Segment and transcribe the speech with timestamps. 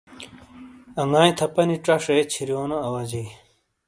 [1.01, 3.27] انگاٸی تھاپانی ژہ شے چھِیریونو اواجئی۔